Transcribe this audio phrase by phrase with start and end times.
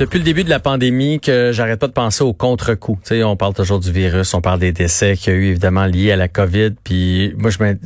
[0.00, 2.98] Depuis le début de la pandémie, que j'arrête pas de penser au contre-coup.
[3.10, 6.10] On parle toujours du virus, on parle des décès qu'il y a eu évidemment liés
[6.10, 6.70] à la COVID.
[6.82, 7.76] Puis moi, je ben,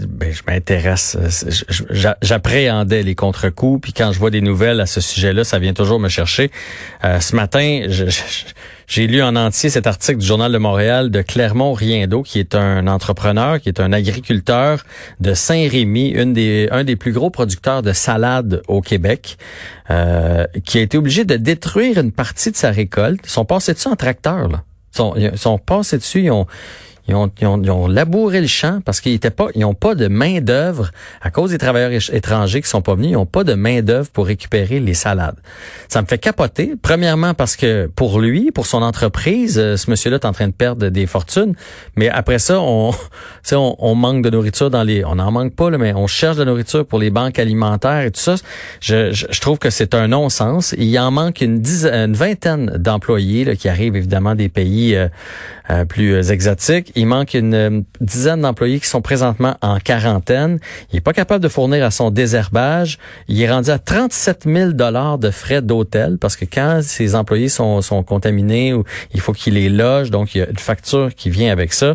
[0.47, 1.19] m'intéresse,
[2.23, 3.81] j'appréhendais les contre-coups.
[3.83, 6.53] Puis quand je vois des nouvelles à ce sujet-là, ça vient toujours me chercher.
[7.03, 8.05] Euh, ce matin, je
[8.87, 12.55] j'ai lu en entier cet article du Journal de Montréal de Clermont Riendo, qui est
[12.55, 14.85] un entrepreneur, qui est un agriculteur
[15.21, 19.39] de Saint-Rémy, un des plus gros producteurs de salade au Québec,
[19.91, 23.21] euh, qui a été obligé de détruire une partie de sa récolte.
[23.25, 24.63] Ils sont passés dessus en tracteur, là.
[24.93, 26.47] Ils sont, ils sont passés dessus, ils ont,
[27.07, 30.09] ils ont, ils ont, labouré le champ parce qu'ils étaient pas, ils n'ont pas de
[30.09, 30.91] main d'œuvre
[31.21, 33.11] à cause des travailleurs étrangers qui sont pas venus.
[33.11, 35.37] Ils n'ont pas de main d'œuvre pour récupérer les salades.
[35.89, 36.75] Ça me fait capoter.
[36.81, 40.53] Premièrement parce que pour lui, pour son entreprise, euh, ce monsieur-là est en train de
[40.53, 41.55] perdre des fortunes.
[41.97, 42.93] Mais après ça, on,
[43.53, 46.37] on, on manque de nourriture dans les, on n'en manque pas là, mais on cherche
[46.39, 48.37] de nourriture pour les banques alimentaires et tout ça.
[48.81, 50.75] Je, je, trouve que c'est un non-sens.
[50.79, 55.09] Il en manque une dizaine, une vingtaine d'employés qui arrivent évidemment des pays euh,
[55.71, 60.59] euh, plus exotiques il manque une euh, dizaine d'employés qui sont présentement en quarantaine.
[60.93, 62.99] Il est pas capable de fournir à son désherbage.
[63.29, 67.49] Il est rendu à 37 000 dollars de frais d'hôtel parce que quand ses employés
[67.49, 68.75] sont, sont contaminés,
[69.13, 70.11] il faut qu'il les loge.
[70.11, 71.95] Donc, il y a une facture qui vient avec ça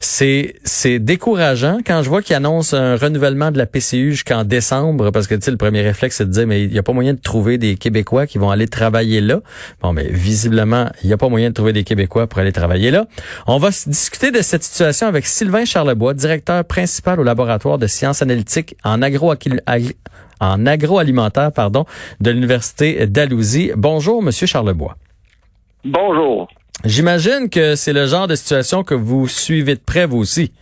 [0.00, 5.10] c'est c'est décourageant quand je vois qu'ils annoncent un renouvellement de la PCU jusqu'en décembre
[5.10, 6.92] parce que tu sais le premier réflexe c'est de dire mais il y a pas
[6.92, 9.40] moyen de trouver des Québécois qui vont aller travailler là.
[9.82, 12.90] Bon mais visiblement, il y a pas moyen de trouver des Québécois pour aller travailler
[12.90, 13.06] là.
[13.46, 18.20] On va discuter de cette situation avec Sylvain Charlebois, directeur principal au laboratoire de sciences
[18.20, 19.32] analytiques en agro
[20.40, 21.84] en agroalimentaire pardon
[22.20, 23.70] de l'université d'Alousie.
[23.76, 24.96] Bonjour monsieur Charlebois.
[25.84, 26.48] Bonjour.
[26.84, 30.52] J'imagine que c'est le genre de situation que vous suivez de près, vous aussi.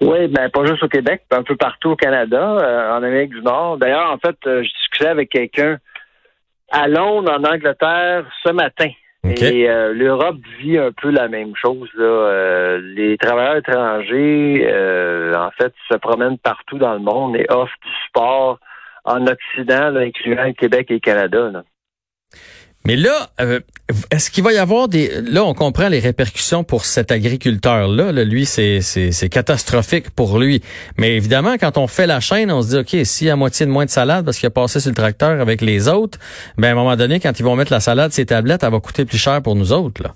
[0.00, 3.42] Oui, ben pas juste au Québec, un peu partout au Canada, euh, en Amérique du
[3.42, 3.76] Nord.
[3.76, 5.78] D'ailleurs, en fait, euh, je discutais avec quelqu'un
[6.72, 8.88] à Londres, en Angleterre, ce matin.
[9.22, 11.88] Et euh, l'Europe vit un peu la même chose.
[11.94, 12.78] Là.
[12.78, 14.66] les travailleurs étrangers,
[15.36, 18.58] en fait, se promènent partout dans le monde et offrent du sport
[19.04, 21.50] en Occident, incluant le Québec et le Canada.
[21.50, 21.62] Là.
[22.86, 23.60] Mais là, euh,
[24.10, 25.20] est-ce qu'il va y avoir des...
[25.20, 28.12] Là, on comprend les répercussions pour cet agriculteur-là.
[28.24, 30.62] Lui, c'est, c'est, catastrophique pour lui.
[30.96, 33.66] Mais évidemment, quand on fait la chaîne, on se dit, OK, s'il y a moitié
[33.66, 36.18] de moins de salade parce qu'il a passé sur le tracteur avec les autres,
[36.56, 38.80] ben à un moment donné, quand ils vont mettre la salade, ces tablettes, elle va
[38.80, 40.02] coûter plus cher pour nous autres.
[40.02, 40.14] Là.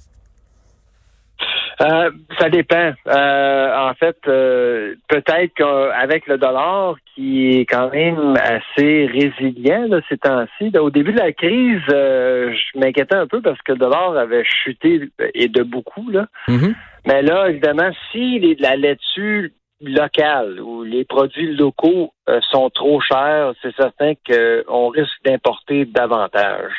[1.81, 2.93] Euh, ça dépend.
[3.07, 10.01] Euh, en fait, euh, peut-être qu'avec le dollar qui est quand même assez résilient là,
[10.09, 14.17] ces temps-ci, au début de la crise, je m'inquiétais un peu parce que le dollar
[14.17, 16.11] avait chuté et de beaucoup.
[16.11, 16.27] Là.
[16.49, 16.75] Mm-hmm.
[17.07, 22.13] Mais là, évidemment, si les, la laitue locale ou les produits locaux
[22.51, 26.73] sont trop chers, c'est certain qu'on risque d'importer davantage.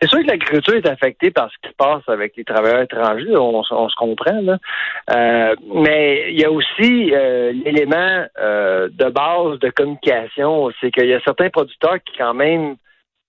[0.00, 3.36] C'est sûr que l'agriculture est affectée par ce qui se passe avec les travailleurs étrangers,
[3.36, 4.58] on, se comprend, là.
[5.10, 11.06] Euh, mais il y a aussi euh, l'élément euh, de base de communication, c'est qu'il
[11.06, 12.76] y a certains producteurs qui quand même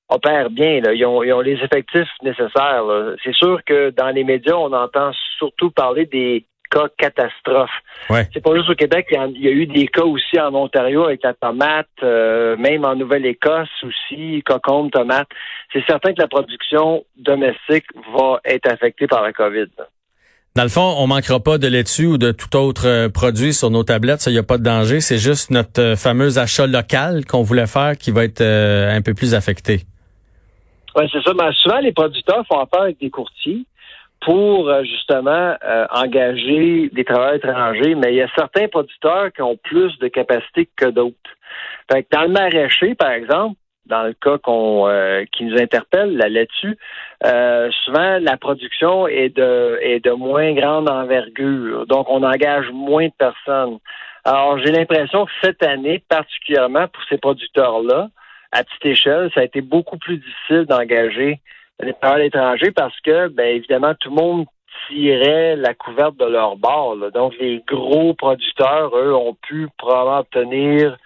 [0.10, 0.81] opèrent bien.
[0.94, 2.84] Ils, ont, ils ont les effectifs nécessaires.
[3.24, 7.69] C'est sûr que dans les médias, on entend surtout parler des cas catastrophes.
[8.34, 11.24] C'est pas juste au Québec, il y, a, eu des cas aussi en Ontario avec
[11.24, 15.28] la tomate, euh, même en Nouvelle-Écosse aussi, cocombe, tomate.
[15.74, 19.68] C'est certain que la production domestique va être affectée par la COVID.
[20.56, 23.69] Dans le fond, on manquera pas de laitue ou de tout autre euh, produit sur
[23.69, 25.00] nos tablettes, ça, il n'y a pas de danger.
[25.00, 29.13] C'est juste notre euh, fameux achat local qu'on voulait faire qui va être un peu
[29.13, 29.81] plus affecté.
[30.96, 31.31] Oui, c'est ça.
[31.34, 33.66] Mais souvent, les producteurs font affaire avec des courtiers
[34.22, 39.41] pour euh, justement euh, engager des travailleurs étrangers, mais il y a certains producteurs qui
[39.41, 41.16] ont plus de capacité que d'autres.
[41.91, 46.30] Fait dans le maraîcher, par exemple, dans le cas qu'on euh, qui nous interpelle là,
[46.30, 46.78] dessus
[47.85, 53.13] souvent la production est de est de moins grande envergure, donc on engage moins de
[53.18, 53.80] personnes.
[54.25, 58.09] Alors j'ai l'impression que cette année, particulièrement pour ces producteurs-là,
[58.51, 61.39] à petite échelle, ça a été beaucoup plus difficile d'engager
[61.81, 64.46] les travailleurs étrangers parce que, ben évidemment, tout le monde
[64.88, 66.96] tirait la couverte de leur bord.
[67.12, 70.98] Donc, les gros producteurs, eux, ont pu probablement obtenir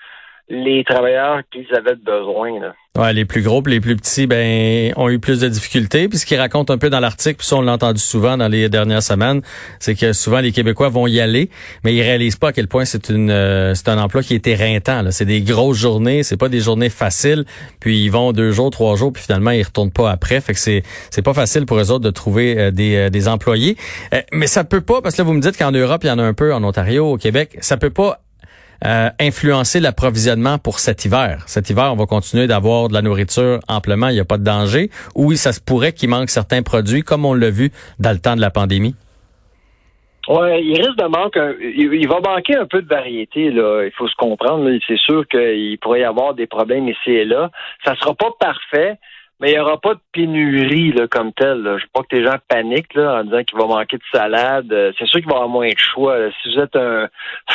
[0.49, 2.59] les travailleurs qu'ils avaient besoin.
[2.59, 2.73] Là.
[2.95, 6.07] Ouais, les plus gros, les plus petits, ben, ont eu plus de difficultés.
[6.07, 8.47] Puis ce qu'il raconte un peu dans l'article, puis ça on l'a entendu souvent dans
[8.47, 9.41] les dernières semaines,
[9.79, 11.49] c'est que souvent les Québécois vont y aller,
[11.83, 14.45] mais ils réalisent pas à quel point c'est une, euh, c'est un emploi qui est
[14.45, 15.03] éreintant.
[15.09, 17.45] C'est des grosses journées, c'est pas des journées faciles.
[17.79, 20.39] Puis ils vont deux jours, trois jours, puis finalement ils retournent pas après.
[20.39, 20.83] Fait que c'est,
[21.23, 23.75] pas facile pour eux autres de trouver euh, des, euh, des employés.
[24.31, 26.19] mais ça peut pas, parce que là vous me dites qu'en Europe il y en
[26.19, 28.22] a un peu, en Ontario, au Québec, ça peut pas
[29.19, 31.43] influencer l'approvisionnement pour cet hiver?
[31.47, 34.43] Cet hiver, on va continuer d'avoir de la nourriture amplement, il n'y a pas de
[34.43, 34.89] danger.
[35.15, 38.35] Ou ça se pourrait qu'il manque certains produits, comme on l'a vu dans le temps
[38.35, 38.95] de la pandémie?
[40.29, 41.55] Ouais, il risque de manquer.
[41.75, 43.83] Il, va manquer un peu de variété là.
[43.83, 44.69] Il faut se comprendre.
[44.87, 47.51] C'est sûr qu'il pourrait y avoir des problèmes ici et là.
[47.83, 48.97] Ça sera pas parfait,
[49.43, 51.63] mais il n'y aura pas de pénurie là, comme telle.
[51.65, 54.03] Je ne veux pas que les gens paniquent là, en disant qu'il va manquer de
[54.09, 54.93] salade.
[54.97, 56.15] C'est sûr qu'il va y avoir moins de choix.
[56.41, 57.09] Si vous êtes un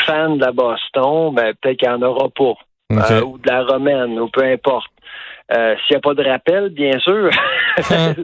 [0.05, 2.53] fan de la Boston, ben, peut-être qu'il n'y en aura pas.
[2.93, 4.91] Euh, ou de la romaine, ou peu importe.
[5.51, 7.31] Euh, s'il n'y a pas de rappel, bien sûr.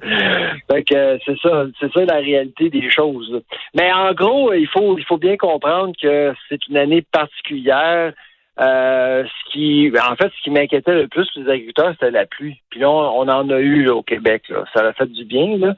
[0.86, 3.40] Que c'est ça, c'est ça la réalité des choses.
[3.74, 8.12] Mais en gros, il faut il faut bien comprendre que c'est une année particulière.
[8.60, 12.60] Euh, ce qui, en fait, ce qui m'inquiétait le plus les agriculteurs, c'était la pluie.
[12.70, 14.44] Puis là, on, en a eu au Québec.
[14.72, 15.58] Ça a fait du bien.
[15.58, 15.74] Là.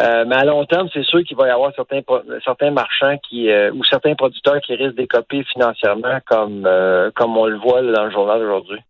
[0.00, 2.00] Euh, mais à long terme, c'est sûr qu'il va y avoir certains
[2.44, 6.68] certains marchands qui ou certains producteurs qui risquent d'écoper financièrement, comme
[7.14, 8.80] comme on le voit dans le journal aujourd'hui.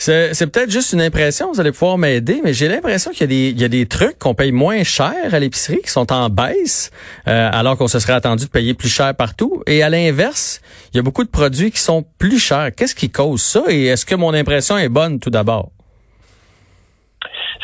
[0.00, 3.64] C'est peut-être juste une impression, vous allez pouvoir m'aider, mais j'ai l'impression qu'il y, y,
[3.64, 6.90] a des trucs qu'on paye moins cher à l'épicerie, qui sont en baisse,
[7.28, 9.62] euh, alors qu'on se serait attendu de payer plus cher partout.
[9.66, 10.62] Et à l'inverse,
[10.92, 12.69] il y a beaucoup de produits qui sont plus chers.
[12.76, 13.64] Qu'est-ce qui cause ça?
[13.68, 15.70] Et est-ce que mon impression est bonne tout d'abord?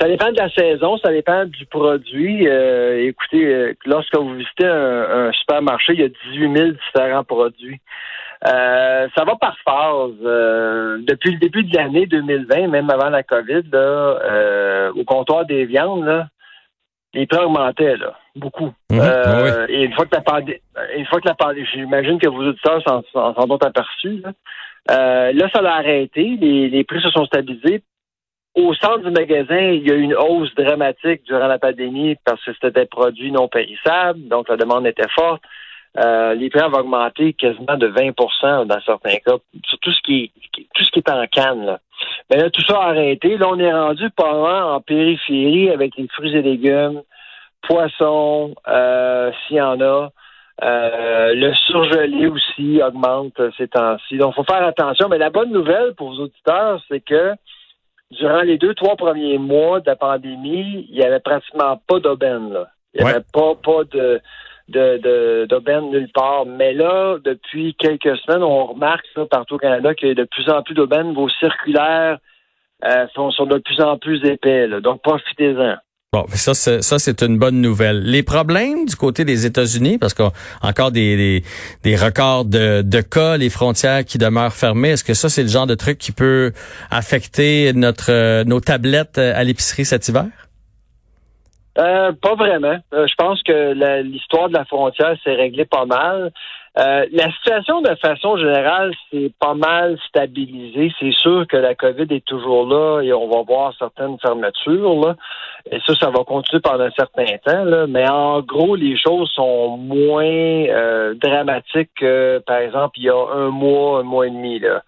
[0.01, 2.47] Ça dépend de la saison, ça dépend du produit.
[2.47, 7.25] Euh, écoutez, euh, lorsque vous visitez un, un, supermarché, il y a 18 000 différents
[7.25, 7.81] produits.
[8.47, 10.21] Euh, ça va par phase.
[11.07, 16.05] Depuis le début de l'année 2020, même avant la COVID, là, au comptoir des viandes,
[16.05, 16.29] là,
[17.15, 18.75] les prix augmentaient là, beaucoup.
[18.91, 19.01] Mhm.
[19.01, 20.61] Ah et une fois que la pandémie,
[20.95, 24.21] une fois que la pandémie, j'imagine que vos auditeurs s'en sont aperçus.
[24.23, 24.33] Là.
[24.89, 26.37] Là, ça l'a arrêté.
[26.41, 27.83] Les, les prix se sont stabilisés.
[28.55, 32.43] Au centre du magasin, il y a eu une hausse dramatique durant la pandémie parce
[32.43, 35.43] que c'était des produits non périssables, donc la demande était forte.
[35.99, 39.37] Euh, les prix vont augmenter quasiment de 20% dans certains cas,
[39.67, 41.65] sur tout ce qui est, tout ce qui est en canne.
[41.65, 41.81] Là.
[42.31, 43.37] Mais là, tout ça a arrêté.
[43.39, 47.03] Là, on est rendu pas en périphérie avec les fruits et légumes,
[47.63, 50.11] poissons, euh, s'il y en a.
[50.63, 54.17] Euh, le surgelé aussi augmente ces temps-ci.
[54.17, 55.09] Donc, il faut faire attention.
[55.09, 57.35] Mais la bonne nouvelle pour vos auditeurs, c'est que
[58.11, 62.57] durant les deux, trois premiers mois de la pandémie, il n'y avait pratiquement pas d'aubaine.
[62.95, 64.21] Il n'y avait pas, pas de
[64.69, 66.47] de d'aubaine nulle part.
[66.47, 70.49] Mais là, depuis quelques semaines, on remarque partout au Canada qu'il y a de plus
[70.51, 71.15] en plus d'aubaines.
[71.15, 72.19] Vos circulaires
[72.85, 74.69] euh, sont, sont, de plus en plus épais.
[74.81, 75.77] donc, profitez-en.
[76.13, 78.01] Bon, ça, ça c'est une bonne nouvelle.
[78.03, 80.29] Les problèmes du côté des États-Unis, parce qu'il
[80.63, 81.43] encore des, des,
[81.83, 85.49] des, records de, de cas, les frontières qui demeurent fermées, est-ce que ça, c'est le
[85.49, 86.53] genre de truc qui peut
[86.91, 90.27] affecter notre euh, nos tablettes à l'épicerie cet hiver?
[91.79, 92.79] Euh, pas vraiment.
[92.95, 96.33] Euh, je pense que l'histoire de la frontière s'est réglée pas mal.
[96.79, 100.93] Euh, la situation de façon générale s'est pas mal stabilisée.
[101.01, 104.95] C'est sûr que la COVID est toujours là et on va voir certaines fermetures.
[105.01, 105.17] Là.
[105.71, 107.65] Et ça, ça va continuer pendant un certain temps.
[107.65, 107.87] Là.
[107.87, 110.67] Mais en gros, les choses sont moins
[111.15, 114.59] dramatiques que, par exemple, il y a un mois, un mois et demi.
[114.59, 114.83] Là.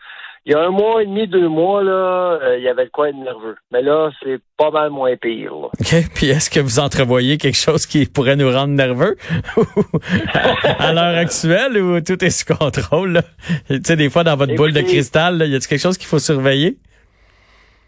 [0.49, 2.91] Il y a un mois et demi, deux mois, là, euh, il y avait de
[2.91, 3.57] quoi être nerveux.
[3.71, 5.53] Mais là, c'est pas mal moins pire.
[5.53, 5.67] Là.
[5.67, 5.95] OK.
[6.15, 9.17] Puis est-ce que vous entrevoyez quelque chose qui pourrait nous rendre nerveux?
[10.79, 13.21] À l'heure actuelle ou tout est sous contrôle?
[13.69, 16.09] Tu sais, des fois, dans votre boule de cristal, là, y a-t-il quelque chose qu'il
[16.09, 16.79] faut surveiller?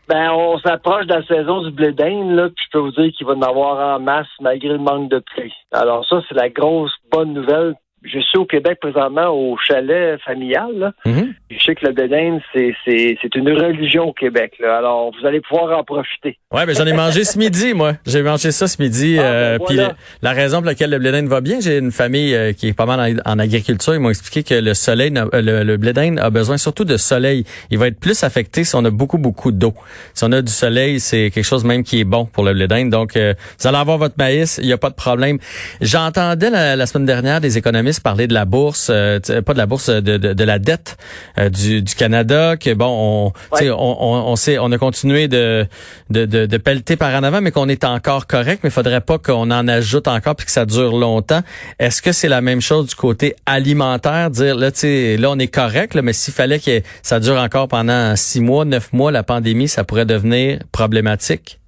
[0.06, 3.10] Ben, on s'approche de la saison du blé d'Inde, là, puis je peux vous dire
[3.16, 5.54] qu'il va en avoir en masse malgré le manque de pluie.
[5.72, 10.70] Alors ça, c'est la grosse bonne nouvelle je suis au Québec présentement au chalet familial.
[10.74, 10.92] Là.
[11.04, 11.34] Mhm.
[11.50, 14.54] Je sais que le bédin, c'est, c'est, c'est une religion au Québec.
[14.58, 14.78] Là.
[14.78, 16.38] Alors, vous allez pouvoir en profiter.
[16.52, 17.94] Ouais, mais j'en ai mangé ce midi, moi.
[18.06, 19.18] J'ai mangé ça ce midi.
[19.18, 19.78] Ah, euh, ben puis
[20.22, 22.86] la, raison pour laquelle le blé va bien, j'ai une famille euh, qui est pas
[22.86, 23.94] mal en, agriculture.
[23.94, 27.44] Ils m'ont expliqué que le soleil, euh, le, le blé a besoin surtout de soleil.
[27.70, 29.74] Il va être plus affecté si on a beaucoup, beaucoup d'eau.
[30.14, 32.66] Si on a du soleil, c'est quelque chose même qui est bon pour le blé
[32.84, 35.38] Donc, vous allez avoir votre maïs, il n'y a pas de problème.
[35.80, 39.66] J'entendais la, la semaine dernière des économistes parler de la bourse, euh, pas de la
[39.66, 40.96] bourse, de, de, la dette
[41.38, 45.66] euh, du, du, Canada, que bon, on, on, on, sait, on a continué de,
[46.10, 49.00] de, de, de pelleter par en avant, mais qu'on est encore correct, mais il faudrait
[49.00, 51.40] pas qu'on en ajoute encore puis que ça dure longtemps.
[51.78, 55.48] Est-ce que c'est la même chose du côté alimentaire, dire là, tu là on est
[55.52, 59.22] correct, là, mais s'il fallait que ça dure encore pendant six mois, neuf mois, la
[59.22, 61.59] pandémie, ça pourrait devenir problématique?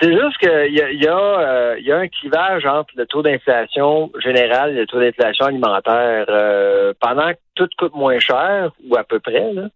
[0.00, 3.22] C'est juste qu'il y a, y, a, euh, y a un clivage entre le taux
[3.22, 6.24] d'inflation général et le taux d'inflation alimentaire.
[6.28, 9.68] Euh, pendant que tout coûte moins cher, ou à peu près, là,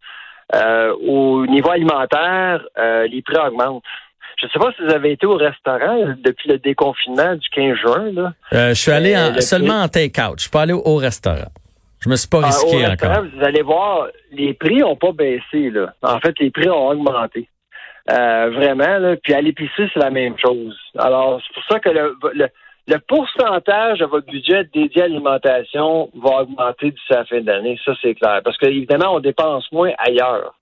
[0.55, 2.65] euh, au niveau alimentaire,
[3.11, 3.83] les prix augmentent.
[4.39, 7.77] Je ne sais pas si vous avez été au restaurant depuis le déconfinement du 15
[7.77, 8.13] juin.
[8.13, 8.33] Là.
[8.51, 10.35] je suis allé seulement en take-out.
[10.39, 11.51] Je suis pas allé au restaurant.
[12.01, 13.25] Je me suis pas Ah, risqué au encore.
[13.35, 15.71] Vous allez voir, les prix n'ont pas baissé.
[15.71, 15.95] Là.
[16.03, 17.49] En fait, les prix ont augmenté.
[18.11, 18.99] Euh, vraiment.
[18.99, 19.17] Là.
[19.17, 20.77] Puis à l'épicerie, c'est la même chose.
[20.99, 22.49] Alors, c'est pour ça que le, le,
[22.87, 27.79] le pourcentage de votre budget dédié à l'alimentation va augmenter d'ici à la fin d'année.
[27.85, 28.41] Ça, c'est clair.
[28.45, 30.55] Parce que, évidemment, on dépense moins ailleurs.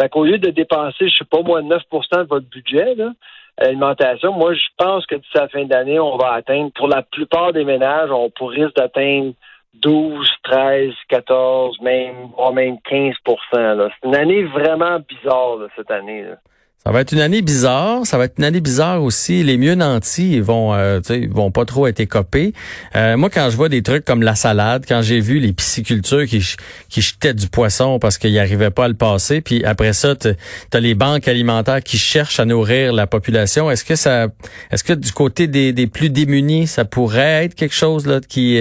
[0.00, 1.78] Fait qu'au lieu de dépenser, je sais pas moi, 9%
[2.18, 3.12] de votre budget, là,
[3.58, 6.88] à l'alimentation, moi, je pense que d'ici à la fin d'année, on va atteindre, pour
[6.88, 9.34] la plupart des ménages, on pourrait d'atteindre
[9.74, 13.14] 12, 13, 14, même, voire même 15
[13.52, 13.88] là.
[13.90, 16.24] C'est une année vraiment bizarre, là, cette année.
[16.24, 16.36] Là.
[16.84, 18.04] Ça va être une année bizarre.
[18.04, 19.44] Ça va être une année bizarre aussi.
[19.44, 22.52] Les mieux nantis ils vont, euh, ils vont pas trop être écopés.
[22.96, 26.26] Euh, moi, quand je vois des trucs comme la salade, quand j'ai vu les piscicultures
[26.26, 26.44] qui,
[26.88, 30.28] qui jetaient du poisson parce qu'ils n'arrivaient pas à le passer, puis après ça, tu
[30.72, 33.70] as les banques alimentaires qui cherchent à nourrir la population.
[33.70, 34.26] Est-ce que ça,
[34.72, 38.60] est-ce que du côté des, plus démunis, ça pourrait être quelque chose là qui,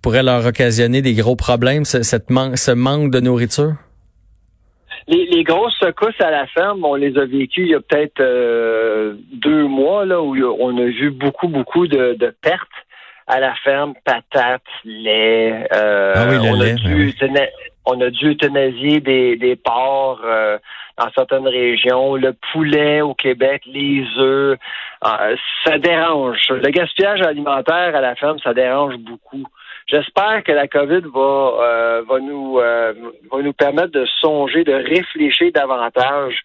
[0.00, 3.74] pourrait leur occasionner des gros problèmes, ce, cette ce manque de nourriture?
[5.08, 8.20] Les, les grosses secousses à la ferme, on les a vécues il y a peut-être
[8.20, 12.68] euh, deux mois, là, où on a vu beaucoup, beaucoup de, de pertes
[13.28, 15.66] à la ferme, patates, lait.
[15.72, 17.10] euh, Ah oui, le on, lait, a ben dû, oui.
[17.12, 17.48] euthana-
[17.84, 20.58] on a dû euthanasier des, des porcs euh,
[20.98, 24.58] dans certaines régions, le poulet au Québec, les œufs.
[25.04, 26.38] Euh, ça dérange.
[26.50, 29.44] Le gaspillage alimentaire à la ferme, ça dérange beaucoup.
[29.88, 32.92] J'espère que la COVID va, euh, va, nous, euh,
[33.30, 36.40] va nous permettre de songer, de réfléchir davantage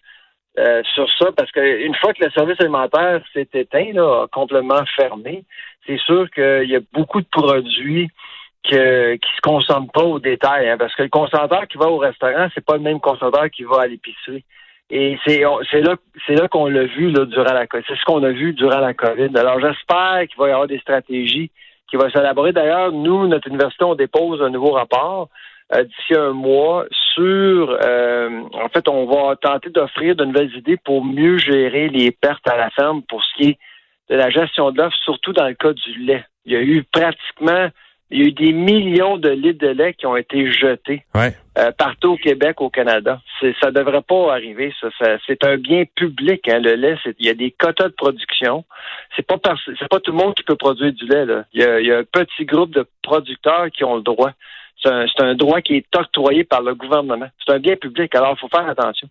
[0.58, 5.44] euh, sur ça, parce qu'une fois que le service alimentaire s'est éteint, là, complètement fermé,
[5.86, 8.10] c'est sûr qu'il y a beaucoup de produits
[8.62, 11.98] que, qui se consomment pas au détail, hein, parce que le consommateur qui va au
[11.98, 14.44] restaurant, c'est pas le même consommateur qui va à l'épicerie.
[14.88, 15.96] Et c'est là
[16.26, 17.82] c'est là qu'on l'a vu là, durant la COVID.
[17.88, 19.30] C'est ce qu'on a vu durant la COVID.
[19.36, 21.50] Alors j'espère qu'il va y avoir des stratégies
[21.92, 22.52] qui vont s'élaborer.
[22.52, 25.28] D'ailleurs, nous, notre université, on dépose un nouveau rapport
[25.74, 30.78] euh, d'ici un mois sur euh, en fait, on va tenter d'offrir de nouvelles idées
[30.78, 33.58] pour mieux gérer les pertes à la ferme pour ce qui est
[34.08, 36.24] de la gestion de l'offre, surtout dans le cas du lait.
[36.46, 37.68] Il y a eu pratiquement
[38.12, 41.34] il y a eu des millions de litres de lait qui ont été jetés Ouais.
[41.58, 43.20] euh, partout au Québec, au Canada.
[43.40, 44.72] C'est, ça devrait pas arriver.
[44.80, 46.46] Ça, Ça- c'est un bien public.
[46.48, 48.64] Hein, le lait, c'est- il y a des quotas de production.
[49.16, 49.38] C'est pas
[49.78, 51.24] c'est pas tout le monde qui peut produire du lait.
[51.26, 51.44] Là.
[51.52, 54.30] Il, y a, il y a un petit groupe de producteurs qui ont le droit.
[54.82, 57.28] C'est un, c'est un droit qui est octroyé par le gouvernement.
[57.46, 58.14] C'est un bien public.
[58.14, 59.08] Alors, il faut faire attention.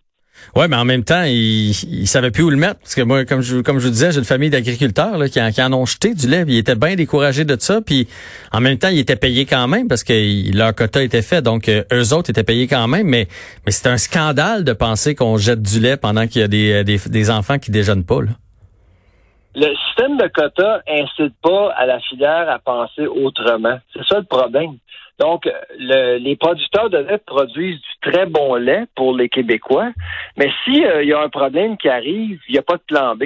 [0.54, 3.24] Ouais, mais en même temps, ils il savaient plus où le mettre parce que moi,
[3.24, 5.72] comme je comme je vous disais, j'ai une famille d'agriculteurs là, qui, en, qui en
[5.72, 6.44] ont jeté du lait.
[6.46, 8.08] Ils étaient bien découragés de ça, puis
[8.52, 11.68] en même temps, ils étaient payés quand même parce que leur quota était fait, donc
[11.68, 13.06] euh, eux autres étaient payés quand même.
[13.06, 13.28] Mais
[13.64, 16.72] mais c'est un scandale de penser qu'on jette du lait pendant qu'il y a des,
[16.72, 18.22] euh, des, des enfants qui déjeunent pas.
[18.22, 18.30] Là.
[19.54, 23.78] Le système de quotas incite pas à la filière à penser autrement.
[23.92, 24.78] C'est ça le problème.
[25.22, 25.48] Donc,
[25.78, 29.90] le- les producteurs de lait produisent du très bon lait pour les Québécois,
[30.36, 33.24] mais s'il y a un problème qui arrive, il n'y a pas de plan B.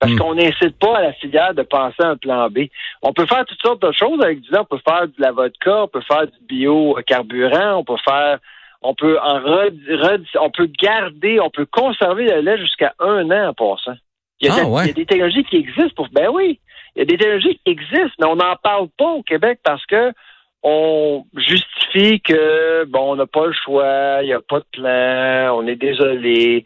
[0.00, 0.18] Parce Hmm.
[0.18, 2.58] qu'on n'incite pas à la filière de penser à un plan B.
[3.02, 4.60] On peut faire toutes sortes de choses avec du lait.
[4.60, 8.38] On peut faire de la vodka, on peut faire du biocarburant, on peut faire,
[8.82, 13.28] on peut en red- red- on peut garder, on peut conserver le lait jusqu'à un
[13.32, 13.96] an en passant.
[14.40, 14.82] Il y, a Ah, des, ouais.
[14.84, 16.08] il y a des technologies qui existent pour.
[16.12, 16.60] Ben oui,
[16.94, 19.84] il y a des technologies qui existent, mais on n'en parle pas au Québec parce
[19.86, 20.12] que
[20.62, 25.56] on justifie que bon, on n'a pas le choix, il n'y a pas de plan,
[25.56, 26.64] on est désolé.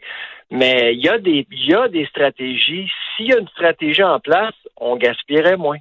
[0.51, 2.91] Mais il y a des il y a des stratégies.
[3.15, 5.79] S'il y a une stratégie en place, on gaspillerait moins.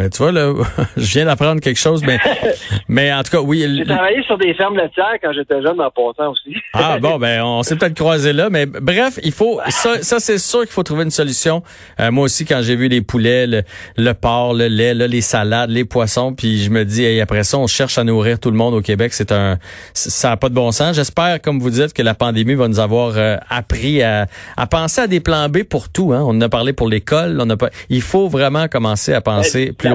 [0.00, 0.52] Ben, tu vois là,
[0.96, 2.20] je viens d'apprendre quelque chose, mais
[2.88, 3.66] mais en tout cas, oui.
[3.78, 6.54] J'ai travaillé sur des fermes laitières quand j'étais jeune en passant aussi.
[6.72, 10.38] Ah bon, ben on s'est peut-être croisé là, mais bref, il faut ça, ça c'est
[10.38, 11.64] sûr qu'il faut trouver une solution.
[11.98, 13.62] Euh, moi aussi, quand j'ai vu les poulets, le,
[13.96, 17.42] le porc, le lait, là, les salades, les poissons, puis je me dis, hey, après
[17.42, 19.12] ça, on cherche à nourrir tout le monde au Québec.
[19.12, 19.58] C'est un,
[19.94, 20.94] ça a pas de bon sens.
[20.94, 24.26] J'espère, comme vous dites, que la pandémie va nous avoir euh, appris à,
[24.56, 26.12] à penser à des plans B pour tout.
[26.12, 26.22] Hein.
[26.24, 27.70] On en a parlé pour l'école, on a pas.
[27.88, 29.87] Il faut vraiment commencer à penser plus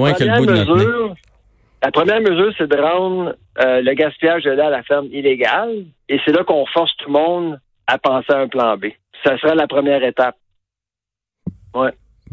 [1.81, 5.85] La première mesure- c'est de rendre euh, le gaspillage de lait à la ferme illégal.
[6.07, 8.85] Et c'est là qu'on force tout le monde à penser à un plan B.
[9.25, 10.35] Ça sera la première étape.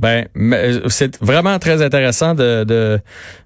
[0.01, 2.99] Ben, euh, c'est vraiment très intéressant de, de,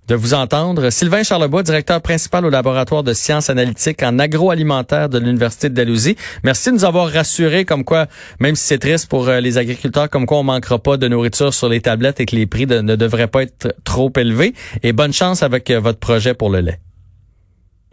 [0.06, 0.88] de vous entendre.
[0.90, 6.14] Sylvain Charlebois, directeur principal au laboratoire de sciences analytiques en agroalimentaire de l'Université de Dalhousie.
[6.44, 8.06] Merci de nous avoir rassurés comme quoi,
[8.38, 11.52] même si c'est triste pour euh, les agriculteurs, comme quoi on manquera pas de nourriture
[11.52, 14.54] sur les tablettes et que les prix de- ne devraient pas être trop élevés.
[14.84, 16.78] Et bonne chance avec euh, votre projet pour le lait.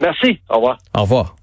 [0.00, 0.38] Merci.
[0.48, 0.78] Au revoir.
[0.96, 1.34] Au revoir.